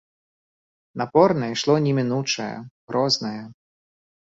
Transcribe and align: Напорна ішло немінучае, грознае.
Напорна 1.01 1.51
ішло 1.57 1.75
немінучае, 1.89 2.49
грознае. 2.95 3.39